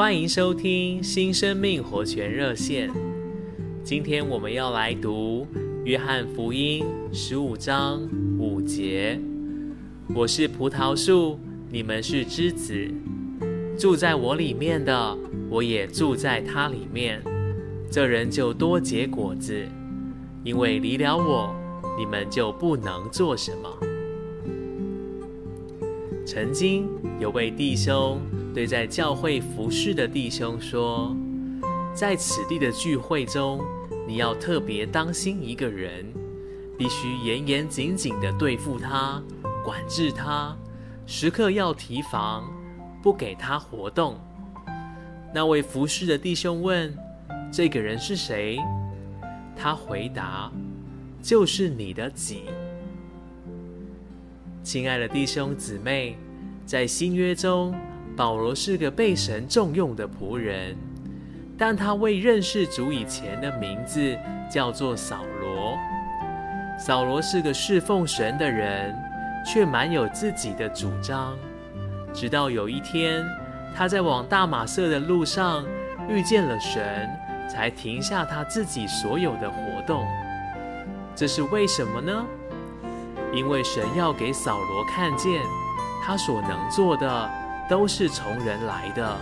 [0.00, 2.90] 欢迎收听新生命活泉热线。
[3.84, 5.46] 今天我们要来读
[5.84, 8.08] 约翰福音十五章
[8.38, 9.20] 五节
[10.16, 12.90] ：“我是葡萄树，你们是枝子。
[13.78, 15.18] 住在我里面的，
[15.50, 17.22] 我也住在他里面。
[17.90, 19.68] 这人就多结果子，
[20.42, 21.54] 因为离了我，
[21.98, 23.68] 你们就不能做什么。”
[26.24, 26.88] 曾经
[27.18, 28.18] 有位弟兄
[28.52, 31.16] 对在教会服侍的弟兄说
[31.94, 33.60] ：“在此地的聚会中，
[34.06, 36.04] 你要特别当心一个人，
[36.76, 39.22] 必须严严谨谨地对付他，
[39.64, 40.56] 管制他，
[41.06, 42.52] 时刻要提防，
[43.02, 44.18] 不给他活动。”
[45.32, 46.92] 那位服侍的弟兄问
[47.52, 48.58] ：“这个人是谁？”
[49.56, 50.50] 他回答
[51.22, 52.42] ：“就是你的己。”
[54.64, 56.18] 亲爱的弟兄姊妹，
[56.66, 57.74] 在新约中，
[58.20, 60.76] 保罗是个被神重用的仆人，
[61.56, 64.14] 但他未认识主以前的名字
[64.52, 65.74] 叫做扫罗。
[66.78, 68.94] 扫罗是个侍奉神的人，
[69.42, 71.34] 却蛮有自己的主张。
[72.12, 73.24] 直到有一天，
[73.74, 75.64] 他在往大马色的路上
[76.06, 77.08] 遇见了神，
[77.48, 80.06] 才停下他自己所有的活动。
[81.16, 82.26] 这是为什么呢？
[83.32, 85.40] 因为神要给扫罗看见，
[86.04, 87.30] 他所能做的
[87.70, 89.16] 都是从人来的，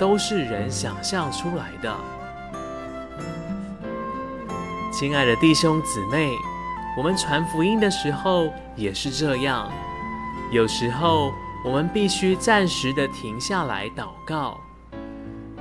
[0.00, 1.96] 都是人想象出来的。
[4.92, 6.32] 亲爱的弟兄姊妹，
[6.98, 9.70] 我们传福音的时候也是这样。
[10.50, 11.32] 有时候
[11.64, 14.58] 我们必须暂时的停下来祷告。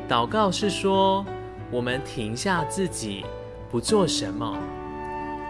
[0.09, 1.23] 祷告是说，
[1.69, 3.23] 我们停下自己，
[3.69, 4.57] 不做什么。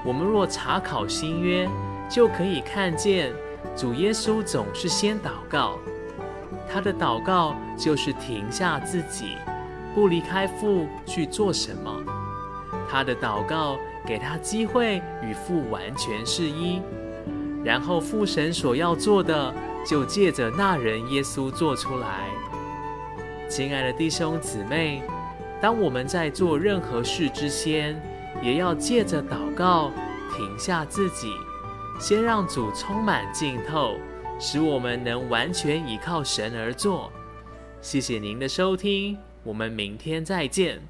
[0.03, 1.65] 我们若查考新约，
[2.09, 3.31] 就可以看见，
[3.73, 5.79] 主耶稣总是先祷告，
[6.73, 9.37] 他的祷告就是停下自己，
[9.93, 12.03] 不离开父去做什么。
[12.89, 16.81] 他的祷告给他机会与父完全是一，
[17.63, 19.53] 然后父神所要做的，
[19.85, 22.27] 就借着那人耶稣做出来。
[23.47, 25.03] 亲爱的弟兄姊妹，
[25.61, 28.01] 当我们在做任何事之前，
[28.41, 29.91] 也要借着祷告
[30.35, 31.31] 停下自己。
[31.99, 33.95] 先让主充满浸透，
[34.45, 37.09] 使我们能完全依靠神而做。
[37.79, 40.81] 谢谢您的收听，我们明天再见。